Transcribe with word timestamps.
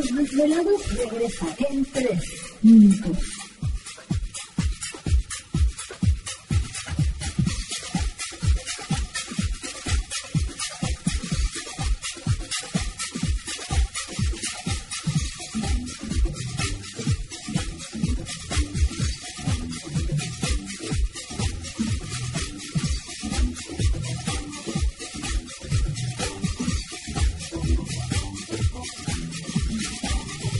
Los 0.00 0.14
desvelados 0.14 0.96
regresan 0.96 1.54
en 1.68 1.84
tres 1.84 2.22
minutos. 2.62 3.18